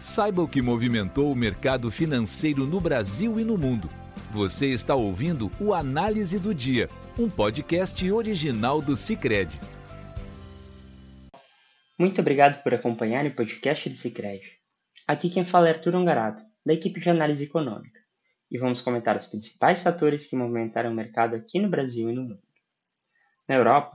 Saiba 0.00 0.40
o 0.40 0.48
que 0.48 0.62
movimentou 0.62 1.30
o 1.30 1.36
mercado 1.36 1.90
financeiro 1.90 2.64
no 2.66 2.80
Brasil 2.80 3.38
e 3.38 3.44
no 3.44 3.58
mundo. 3.58 3.86
Você 4.30 4.68
está 4.68 4.94
ouvindo 4.94 5.52
o 5.60 5.74
Análise 5.74 6.38
do 6.38 6.54
Dia, 6.54 6.88
um 7.18 7.28
podcast 7.28 8.10
original 8.10 8.80
do 8.80 8.96
Cicred. 8.96 9.60
Muito 11.98 12.18
obrigado 12.18 12.62
por 12.62 12.72
acompanhar 12.72 13.26
o 13.26 13.34
podcast 13.34 13.90
do 13.90 13.94
Cicred. 13.94 14.40
Aqui 15.06 15.28
quem 15.28 15.44
fala 15.44 15.68
é 15.68 15.72
Arthur 15.72 15.94
Ongarato, 15.94 16.42
da 16.64 16.72
equipe 16.72 16.98
de 16.98 17.10
análise 17.10 17.44
econômica, 17.44 18.00
e 18.50 18.58
vamos 18.58 18.80
comentar 18.80 19.18
os 19.18 19.26
principais 19.26 19.82
fatores 19.82 20.26
que 20.26 20.34
movimentaram 20.34 20.92
o 20.92 20.94
mercado 20.94 21.36
aqui 21.36 21.60
no 21.60 21.68
Brasil 21.68 22.08
e 22.08 22.14
no 22.14 22.22
mundo. 22.22 22.40
Na 23.46 23.54
Europa, 23.54 23.92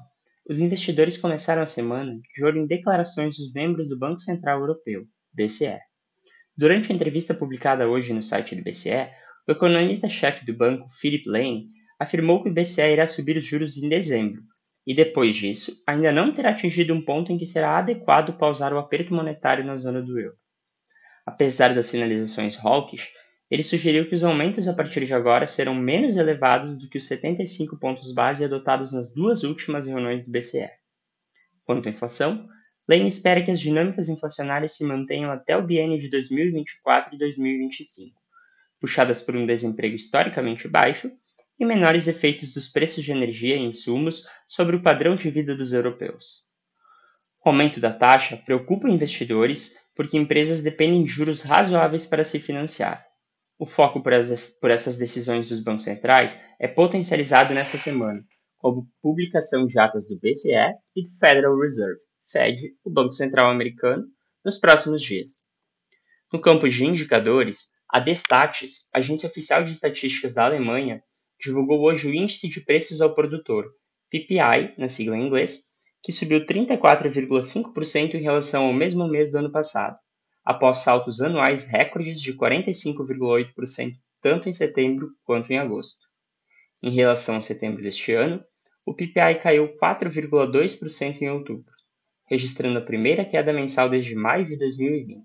os 0.47 0.59
investidores 0.59 1.17
começaram 1.17 1.63
a 1.63 1.67
semana 1.67 2.15
de 2.35 2.45
olho 2.45 2.61
em 2.61 2.67
declarações 2.67 3.37
dos 3.37 3.51
membros 3.51 3.89
do 3.89 3.97
Banco 3.97 4.19
Central 4.19 4.59
Europeu, 4.59 5.07
BCE. 5.33 5.79
Durante 6.57 6.91
a 6.91 6.95
entrevista 6.95 7.33
publicada 7.33 7.87
hoje 7.87 8.13
no 8.13 8.23
site 8.23 8.55
do 8.55 8.63
BCE, 8.63 9.09
o 9.45 9.51
economista-chefe 9.51 10.45
do 10.45 10.53
banco, 10.53 10.89
Philip 11.01 11.29
Lane, 11.29 11.67
afirmou 11.99 12.41
que 12.41 12.49
o 12.49 12.53
BCE 12.53 12.93
irá 12.93 13.07
subir 13.07 13.35
os 13.35 13.43
juros 13.43 13.75
em 13.77 13.89
dezembro, 13.89 14.41
e 14.87 14.95
depois 14.95 15.35
disso, 15.35 15.73
ainda 15.85 16.13
não 16.13 16.33
terá 16.33 16.51
atingido 16.51 16.93
um 16.93 17.03
ponto 17.03 17.31
em 17.31 17.37
que 17.37 17.45
será 17.45 17.77
adequado 17.77 18.37
pausar 18.37 18.71
o 18.73 18.77
aperto 18.77 19.13
monetário 19.13 19.65
na 19.65 19.75
zona 19.75 20.01
do 20.01 20.17
euro. 20.17 20.37
Apesar 21.25 21.75
das 21.75 21.87
sinalizações 21.87 22.57
hawkish, 22.63 23.11
ele 23.51 23.63
sugeriu 23.63 24.07
que 24.07 24.15
os 24.15 24.23
aumentos 24.23 24.67
a 24.67 24.73
partir 24.73 25.05
de 25.05 25.13
agora 25.13 25.45
serão 25.45 25.75
menos 25.75 26.15
elevados 26.15 26.77
do 26.77 26.89
que 26.89 26.97
os 26.97 27.07
75 27.07 27.77
pontos 27.77 28.13
base 28.13 28.45
adotados 28.45 28.93
nas 28.93 29.13
duas 29.13 29.43
últimas 29.43 29.87
reuniões 29.87 30.23
do 30.23 30.31
BCE. 30.31 30.69
Quanto 31.65 31.89
à 31.89 31.91
inflação, 31.91 32.47
Lane 32.87 33.07
espera 33.07 33.43
que 33.43 33.49
as 33.49 33.59
dinâmicas 33.59 34.09
inflacionárias 34.09 34.77
se 34.77 34.83
mantenham 34.83 35.31
até 35.31 35.57
o 35.57 35.65
biênio 35.65 35.97
de 35.97 36.07
2024 36.07 37.15
e 37.15 37.17
2025, 37.17 38.21
puxadas 38.79 39.23
por 39.23 39.35
um 39.35 39.45
desemprego 39.45 39.95
historicamente 39.95 40.67
baixo 40.67 41.11
e 41.59 41.65
menores 41.65 42.07
efeitos 42.07 42.53
dos 42.53 42.67
preços 42.67 43.03
de 43.03 43.11
energia 43.11 43.55
e 43.55 43.63
insumos 43.63 44.23
sobre 44.47 44.75
o 44.75 44.83
padrão 44.83 45.15
de 45.15 45.31
vida 45.31 45.55
dos 45.55 45.73
europeus. 45.73 46.43
O 47.43 47.49
aumento 47.49 47.79
da 47.79 47.91
taxa 47.91 48.37
preocupa 48.37 48.89
investidores 48.89 49.75
porque 49.95 50.17
empresas 50.17 50.61
dependem 50.61 51.03
de 51.03 51.09
juros 51.09 51.41
razoáveis 51.41 52.05
para 52.05 52.23
se 52.23 52.39
financiar. 52.39 53.03
O 53.57 53.65
foco 53.65 54.03
por 54.03 54.13
essas 54.69 54.97
decisões 54.97 55.49
dos 55.49 55.61
bancos 55.61 55.85
centrais 55.85 56.39
é 56.59 56.67
potencializado 56.67 57.53
nesta 57.53 57.77
semana, 57.77 58.21
como 58.57 58.87
publicação 59.01 59.65
de 59.65 59.79
atas 59.79 60.07
do 60.07 60.19
BCE 60.19 60.51
e 60.95 61.07
do 61.07 61.17
Federal 61.17 61.57
Reserve, 61.57 62.04
Fed, 62.27 62.75
o 62.83 62.89
Banco 62.89 63.11
Central 63.11 63.51
americano, 63.51 64.05
nos 64.43 64.57
próximos 64.57 65.01
dias. 65.01 65.43
No 66.33 66.41
campo 66.41 66.67
de 66.67 66.85
indicadores, 66.85 67.67
a 67.89 67.99
Destatis, 67.99 68.89
agência 68.93 69.29
oficial 69.29 69.63
de 69.63 69.73
estatísticas 69.73 70.33
da 70.33 70.45
Alemanha, 70.45 71.03
divulgou 71.39 71.81
hoje 71.81 72.07
o 72.07 72.13
índice 72.13 72.49
de 72.49 72.61
preços 72.61 73.01
ao 73.01 73.13
produtor, 73.13 73.71
PPI, 74.09 74.73
na 74.77 74.87
sigla 74.87 75.17
em 75.17 75.27
inglês, 75.27 75.63
que 76.01 76.11
subiu 76.11 76.45
34,5% 76.45 78.15
em 78.15 78.21
relação 78.21 78.65
ao 78.65 78.73
mesmo 78.73 79.07
mês 79.07 79.31
do 79.31 79.37
ano 79.37 79.51
passado, 79.51 79.97
após 80.43 80.77
saltos 80.77 81.21
anuais 81.21 81.65
recordes 81.65 82.19
de 82.19 82.33
45,8% 82.33 83.93
tanto 84.21 84.49
em 84.49 84.53
setembro 84.53 85.11
quanto 85.23 85.53
em 85.53 85.59
agosto. 85.59 86.07
Em 86.81 86.89
relação 86.95 87.37
a 87.37 87.41
setembro 87.41 87.83
deste 87.83 88.11
ano, 88.11 88.43
o 88.83 88.91
PPI 88.91 89.39
caiu 89.41 89.77
4,2% 89.77 91.21
em 91.21 91.29
outubro 91.29 91.74
registrando 92.27 92.79
a 92.79 92.81
primeira 92.81 93.25
queda 93.25 93.53
mensal 93.53 93.89
desde 93.89 94.15
maio 94.15 94.45
de 94.45 94.57
2020. 94.57 95.23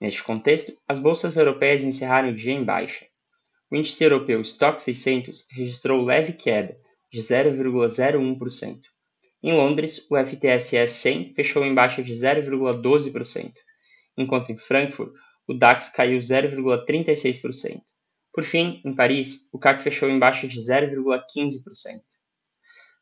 Neste 0.00 0.22
contexto, 0.22 0.76
as 0.88 0.98
bolsas 0.98 1.36
europeias 1.36 1.84
encerraram 1.84 2.30
o 2.30 2.34
dia 2.34 2.52
em 2.52 2.64
baixa. 2.64 3.06
O 3.70 3.76
índice 3.76 4.02
europeu 4.02 4.40
Stock 4.40 4.82
600 4.82 5.46
registrou 5.50 6.04
leve 6.04 6.32
queda 6.32 6.76
de 7.12 7.20
0,01%. 7.20 8.80
Em 9.42 9.52
Londres, 9.52 10.06
o 10.10 10.16
FTSE 10.16 10.88
100 10.88 11.34
fechou 11.34 11.64
em 11.64 11.74
baixa 11.74 12.02
de 12.02 12.14
0,12%, 12.14 13.52
enquanto 14.16 14.50
em 14.50 14.56
Frankfurt 14.56 15.12
o 15.46 15.54
DAX 15.54 15.90
caiu 15.90 16.18
0,36%. 16.18 17.80
Por 18.32 18.44
fim, 18.44 18.80
em 18.84 18.94
Paris, 18.94 19.48
o 19.52 19.58
CAC 19.58 19.84
fechou 19.84 20.08
em 20.08 20.18
baixa 20.18 20.48
de 20.48 20.58
0,15%. 20.58 22.00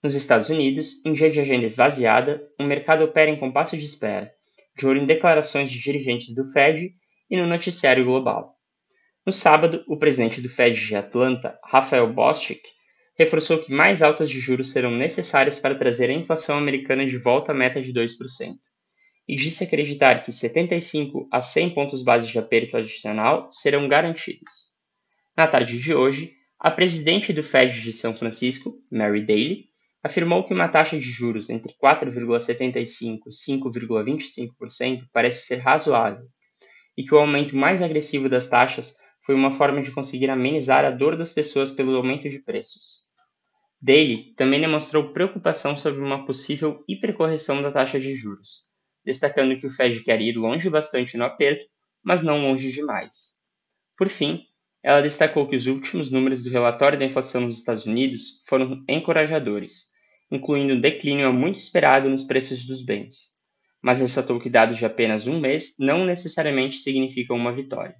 Nos 0.02 0.16
Estados 0.16 0.48
Unidos, 0.48 1.00
em 1.06 1.12
dia 1.12 1.30
de 1.30 1.38
agenda 1.38 1.64
esvaziada, 1.64 2.42
o 2.58 2.64
mercado 2.64 3.04
opera 3.04 3.30
em 3.30 3.38
compasso 3.38 3.76
de 3.76 3.84
espera, 3.84 4.32
de 4.76 4.84
olho 4.84 5.00
em 5.00 5.06
declarações 5.06 5.70
de 5.70 5.80
dirigentes 5.80 6.34
do 6.34 6.50
Fed 6.50 6.92
e 7.30 7.36
no 7.36 7.46
noticiário 7.46 8.04
global. 8.04 8.56
No 9.24 9.32
sábado, 9.32 9.84
o 9.86 9.96
presidente 9.96 10.40
do 10.40 10.48
Fed 10.48 10.84
de 10.84 10.96
Atlanta, 10.96 11.56
Rafael 11.64 12.12
Bostic, 12.12 12.60
reforçou 13.16 13.62
que 13.62 13.72
mais 13.72 14.02
altas 14.02 14.28
de 14.28 14.40
juros 14.40 14.72
serão 14.72 14.90
necessárias 14.90 15.60
para 15.60 15.78
trazer 15.78 16.10
a 16.10 16.14
inflação 16.14 16.58
americana 16.58 17.06
de 17.06 17.16
volta 17.16 17.52
à 17.52 17.54
meta 17.54 17.80
de 17.80 17.92
2%, 17.92 18.56
e 19.28 19.36
disse 19.36 19.62
acreditar 19.62 20.24
que 20.24 20.32
75 20.32 21.28
a 21.30 21.40
100 21.40 21.74
pontos 21.74 22.02
base 22.02 22.28
de 22.28 22.40
aperto 22.40 22.76
adicional 22.76 23.48
serão 23.52 23.86
garantidos. 23.86 24.50
Na 25.36 25.46
tarde 25.46 25.78
de 25.78 25.94
hoje, 25.94 26.32
a 26.58 26.72
presidente 26.72 27.32
do 27.32 27.44
Fed 27.44 27.80
de 27.80 27.92
São 27.92 28.12
Francisco, 28.14 28.74
Mary 28.90 29.24
Daly, 29.24 29.71
afirmou 30.02 30.44
que 30.44 30.52
uma 30.52 30.68
taxa 30.68 30.98
de 30.98 31.10
juros 31.10 31.48
entre 31.48 31.74
4,75% 31.74 33.20
e 33.26 33.30
5,25% 33.30 35.04
parece 35.12 35.46
ser 35.46 35.56
razoável 35.56 36.26
e 36.96 37.04
que 37.04 37.14
o 37.14 37.18
aumento 37.18 37.56
mais 37.56 37.80
agressivo 37.80 38.28
das 38.28 38.48
taxas 38.48 38.96
foi 39.24 39.34
uma 39.34 39.56
forma 39.56 39.80
de 39.80 39.92
conseguir 39.92 40.28
amenizar 40.28 40.84
a 40.84 40.90
dor 40.90 41.16
das 41.16 41.32
pessoas 41.32 41.70
pelo 41.70 41.96
aumento 41.96 42.28
de 42.28 42.40
preços. 42.40 43.02
Daly 43.80 44.34
também 44.36 44.60
demonstrou 44.60 45.12
preocupação 45.12 45.76
sobre 45.76 46.00
uma 46.00 46.26
possível 46.26 46.84
hipercorreção 46.88 47.62
da 47.62 47.72
taxa 47.72 47.98
de 47.98 48.14
juros, 48.14 48.64
destacando 49.04 49.58
que 49.58 49.66
o 49.66 49.70
Fed 49.70 50.02
quer 50.02 50.20
ir 50.20 50.36
longe 50.36 50.68
bastante 50.68 51.16
no 51.16 51.24
aperto, 51.24 51.64
mas 52.02 52.22
não 52.22 52.42
longe 52.42 52.70
demais. 52.70 53.32
Por 53.96 54.08
fim, 54.08 54.44
ela 54.82 55.00
destacou 55.00 55.48
que 55.48 55.56
os 55.56 55.66
últimos 55.66 56.10
números 56.10 56.42
do 56.42 56.50
relatório 56.50 56.98
da 56.98 57.04
inflação 57.04 57.42
nos 57.42 57.58
Estados 57.58 57.86
Unidos 57.86 58.42
foram 58.46 58.84
encorajadores 58.88 59.91
incluindo 60.32 60.72
um 60.72 60.80
declínio 60.80 61.30
muito 61.30 61.58
esperado 61.58 62.08
nos 62.08 62.24
preços 62.24 62.64
dos 62.64 62.82
bens, 62.82 63.32
mas 63.82 64.00
ressaltou 64.00 64.40
que 64.40 64.48
dados 64.48 64.78
de 64.78 64.86
apenas 64.86 65.26
um 65.26 65.38
mês 65.38 65.74
não 65.78 66.06
necessariamente 66.06 66.78
significam 66.78 67.36
uma 67.36 67.52
vitória. 67.52 67.94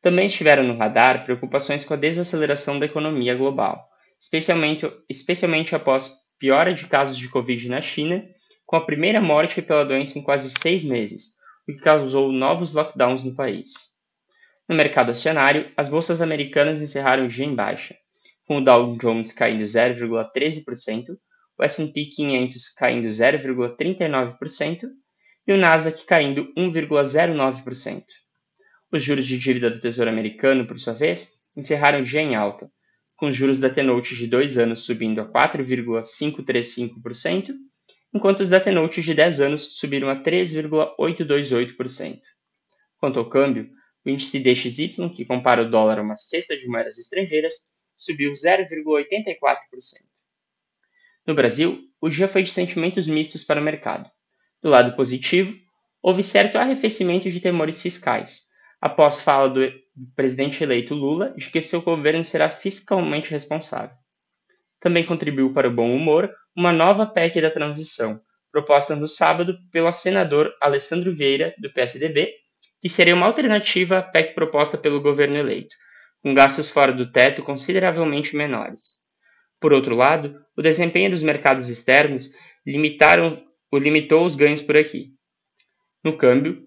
Também 0.00 0.26
estiveram 0.26 0.62
no 0.62 0.78
radar 0.78 1.22
preocupações 1.24 1.84
com 1.84 1.92
a 1.92 1.98
desaceleração 1.98 2.78
da 2.78 2.86
economia 2.86 3.34
global, 3.34 3.86
especialmente, 4.18 4.90
especialmente 5.06 5.74
após 5.74 6.14
piora 6.38 6.72
de 6.72 6.86
casos 6.86 7.18
de 7.18 7.28
Covid 7.28 7.68
na 7.68 7.82
China, 7.82 8.26
com 8.64 8.76
a 8.76 8.84
primeira 8.86 9.20
morte 9.20 9.60
pela 9.60 9.84
doença 9.84 10.18
em 10.18 10.22
quase 10.22 10.50
seis 10.62 10.82
meses, 10.82 11.34
o 11.68 11.72
que 11.72 11.78
causou 11.78 12.32
novos 12.32 12.72
lockdowns 12.72 13.22
no 13.22 13.34
país. 13.34 13.72
No 14.66 14.74
mercado 14.74 15.10
acionário, 15.10 15.70
as 15.76 15.90
bolsas 15.90 16.22
americanas 16.22 16.80
encerraram 16.80 17.26
o 17.26 17.28
dia 17.28 17.44
em 17.44 17.54
baixa, 17.54 17.94
com 18.46 18.56
o 18.56 18.64
Dow 18.64 18.96
Jones 18.96 19.30
caindo 19.30 19.64
0,13%, 19.64 21.18
o 21.58 21.64
S&P 21.64 22.06
500 22.06 22.70
caindo 22.70 23.08
0,39% 23.08 24.88
e 25.46 25.52
o 25.52 25.56
Nasdaq 25.56 26.04
caindo 26.04 26.52
1,09%. 26.56 28.04
Os 28.92 29.02
juros 29.02 29.26
de 29.26 29.38
dívida 29.38 29.70
do 29.70 29.80
Tesouro 29.80 30.10
Americano, 30.10 30.66
por 30.66 30.78
sua 30.78 30.92
vez, 30.94 31.32
encerraram 31.56 32.00
o 32.00 32.04
dia 32.04 32.20
em 32.20 32.34
alta, 32.34 32.68
com 33.16 33.28
os 33.28 33.36
juros 33.36 33.60
da 33.60 33.70
T-Note 33.70 34.16
de 34.16 34.26
2 34.26 34.58
anos 34.58 34.84
subindo 34.84 35.20
a 35.20 35.30
4,535%, 35.30 37.54
enquanto 38.12 38.40
os 38.40 38.50
da 38.50 38.60
T-Note 38.60 39.00
de 39.02 39.14
10 39.14 39.40
anos 39.40 39.78
subiram 39.78 40.08
a 40.08 40.20
3,828%. 40.22 42.20
Quanto 42.98 43.18
ao 43.18 43.28
câmbio, 43.28 43.68
o 44.04 44.10
índice 44.10 44.38
DXY, 44.38 45.10
que 45.14 45.24
compara 45.24 45.62
o 45.62 45.70
dólar 45.70 45.98
a 45.98 46.02
uma 46.02 46.16
cesta 46.16 46.56
de 46.56 46.68
moedas 46.68 46.98
estrangeiras, 46.98 47.54
subiu 47.96 48.32
0,84%. 48.32 50.13
No 51.26 51.34
Brasil, 51.34 51.80
o 52.00 52.08
dia 52.10 52.28
foi 52.28 52.42
de 52.42 52.50
sentimentos 52.50 53.06
mistos 53.06 53.42
para 53.42 53.60
o 53.60 53.64
mercado. 53.64 54.10
Do 54.62 54.68
lado 54.68 54.94
positivo, 54.94 55.54
houve 56.02 56.22
certo 56.22 56.58
arrefecimento 56.58 57.30
de 57.30 57.40
temores 57.40 57.80
fiscais, 57.80 58.42
após 58.78 59.22
fala 59.22 59.48
do 59.48 59.72
presidente 60.14 60.62
eleito 60.62 60.94
Lula 60.94 61.32
de 61.34 61.50
que 61.50 61.62
seu 61.62 61.80
governo 61.80 62.22
será 62.22 62.50
fiscalmente 62.50 63.30
responsável. 63.30 63.96
Também 64.80 65.06
contribuiu 65.06 65.52
para 65.54 65.68
o 65.68 65.74
bom 65.74 65.96
humor 65.96 66.30
uma 66.54 66.72
nova 66.72 67.06
PEC 67.06 67.40
da 67.40 67.50
transição, 67.50 68.20
proposta 68.52 68.94
no 68.94 69.08
sábado 69.08 69.56
pelo 69.72 69.90
senador 69.92 70.54
Alessandro 70.60 71.16
Vieira, 71.16 71.54
do 71.58 71.72
PSDB, 71.72 72.34
que 72.82 72.88
seria 72.90 73.14
uma 73.14 73.24
alternativa 73.24 73.98
à 73.98 74.02
PEC 74.02 74.34
proposta 74.34 74.76
pelo 74.76 75.00
governo 75.00 75.38
eleito, 75.38 75.74
com 76.22 76.34
gastos 76.34 76.68
fora 76.68 76.92
do 76.92 77.10
teto 77.10 77.42
consideravelmente 77.42 78.36
menores. 78.36 79.03
Por 79.60 79.72
outro 79.72 79.94
lado, 79.94 80.38
o 80.56 80.62
desempenho 80.62 81.10
dos 81.10 81.22
mercados 81.22 81.68
externos 81.68 82.30
limitaram, 82.66 83.42
o 83.70 83.78
limitou 83.78 84.24
os 84.24 84.36
ganhos 84.36 84.62
por 84.62 84.76
aqui. 84.76 85.10
No 86.04 86.16
câmbio, 86.16 86.62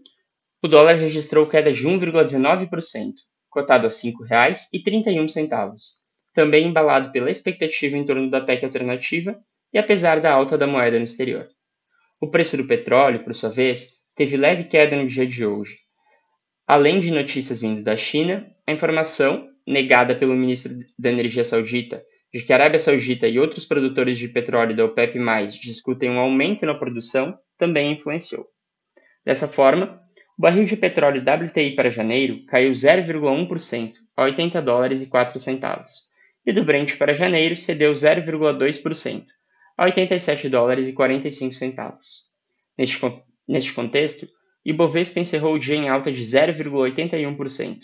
O 0.61 0.67
dólar 0.67 0.95
registrou 0.95 1.47
queda 1.47 1.71
de 1.71 1.87
1,19%, 1.87 3.13
cotado 3.49 3.85
a 3.85 3.89
R$ 3.89 3.95
5,31, 3.95 5.77
também 6.33 6.67
embalado 6.67 7.11
pela 7.11 7.29
expectativa 7.29 7.95
em 7.95 8.05
torno 8.05 8.29
da 8.29 8.41
PEC 8.41 8.65
alternativa 8.65 9.39
e 9.71 9.77
apesar 9.77 10.19
da 10.19 10.33
alta 10.33 10.57
da 10.57 10.65
moeda 10.65 10.97
no 10.97 11.05
exterior. 11.05 11.47
O 12.19 12.29
preço 12.29 12.57
do 12.57 12.67
petróleo, 12.67 13.23
por 13.23 13.35
sua 13.35 13.51
vez, 13.51 13.93
teve 14.15 14.35
leve 14.35 14.63
queda 14.63 14.95
no 14.95 15.07
dia 15.07 15.27
de 15.27 15.45
hoje. 15.45 15.77
Além 16.65 16.99
de 16.99 17.11
notícias 17.11 17.61
vindo 17.61 17.83
da 17.83 17.95
China, 17.95 18.51
a 18.65 18.71
informação, 18.71 19.47
negada 19.65 20.15
pelo 20.15 20.35
ministro 20.35 20.73
da 20.97 21.11
Energia 21.11 21.43
Saudita, 21.43 22.03
de 22.37 22.45
que 22.45 22.53
a 22.53 22.55
Arábia 22.55 22.77
Saudita 22.77 23.27
e 23.27 23.39
outros 23.39 23.65
produtores 23.65 24.15
de 24.15 24.27
petróleo 24.27 24.75
da 24.75 24.85
OPEP+, 24.85 25.17
discutem 25.59 26.11
um 26.11 26.19
aumento 26.19 26.67
na 26.67 26.75
produção, 26.75 27.35
também 27.57 27.93
influenciou. 27.93 28.45
Dessa 29.25 29.47
forma, 29.47 29.99
o 30.37 30.41
barril 30.43 30.65
de 30.65 30.77
petróleo 30.77 31.23
WTI 31.23 31.75
para 31.75 31.89
janeiro 31.89 32.45
caiu 32.45 32.71
0,1% 32.71 33.93
a 34.15 34.21
80 34.21 34.61
dólares 34.61 35.01
e 35.01 35.07
4 35.07 35.39
centavos, 35.39 35.91
e 36.45 36.53
do 36.53 36.63
Brent 36.63 36.95
para 36.97 37.15
janeiro 37.15 37.57
cedeu 37.57 37.91
0,2% 37.91 39.25
a 39.75 39.85
87 39.85 40.47
dólares 40.47 40.87
e 40.87 40.93
45 40.93 41.55
centavos. 41.55 42.27
Neste, 42.77 42.99
neste 43.47 43.73
contexto, 43.73 44.27
Ibovespa 44.63 45.19
encerrou 45.19 45.55
o 45.55 45.59
dia 45.59 45.75
em 45.75 45.89
alta 45.89 46.11
de 46.11 46.21
0,81%, 46.21 47.79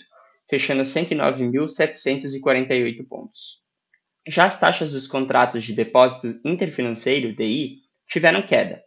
fechando 0.47 0.81
a 0.81 0.85
109.748 0.85 3.07
pontos. 3.07 3.62
Já 4.27 4.45
as 4.45 4.59
taxas 4.59 4.93
dos 4.93 5.07
contratos 5.07 5.63
de 5.63 5.73
depósito 5.73 6.39
interfinanceiro, 6.45 7.35
DI, 7.35 7.81
tiveram 8.09 8.41
queda. 8.41 8.81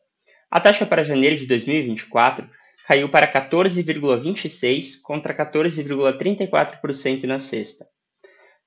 A 0.51 0.59
taxa 0.61 0.87
para 0.87 1.05
janeiro 1.05 1.37
de 1.37 1.47
2024 1.47 2.49
caiu 2.87 3.09
para 3.11 3.31
14,26% 3.31 5.03
contra 5.03 5.35
14,34% 5.35 7.25
na 7.25 7.39
sexta. 7.39 7.87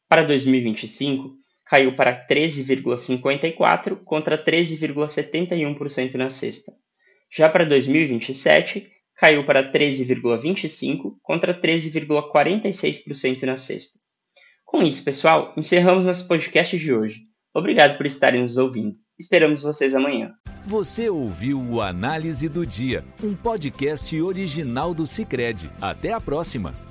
Para 0.08 0.24
2025, 0.24 1.36
caiu 1.66 1.96
para 1.96 2.28
13,54% 2.28 4.04
contra 4.04 4.38
13,71% 4.44 6.16
na 6.16 6.30
sexta. 6.30 6.74
Já 7.32 7.48
para 7.48 7.64
2027, 7.66 8.92
caiu 9.16 9.46
para 9.46 9.72
13,25% 9.72 11.16
contra 11.22 11.54
13,46% 11.54 13.44
na 13.44 13.56
sexta. 13.56 13.99
Com 14.70 14.84
isso, 14.84 15.04
pessoal, 15.04 15.52
encerramos 15.58 16.06
nosso 16.06 16.28
podcast 16.28 16.78
de 16.78 16.94
hoje. 16.94 17.22
Obrigado 17.56 17.98
por 17.98 18.06
estarem 18.06 18.42
nos 18.42 18.56
ouvindo. 18.56 18.96
Esperamos 19.18 19.64
vocês 19.64 19.96
amanhã. 19.96 20.32
Você 20.68 21.10
ouviu 21.10 21.60
o 21.60 21.82
Análise 21.82 22.48
do 22.48 22.68
Dia, 22.68 23.04
um 23.24 23.34
podcast 23.34 24.22
original 24.22 24.94
do 24.94 25.08
Cicred. 25.08 25.72
Até 25.82 26.14
a 26.14 26.22
próxima! 26.22 26.89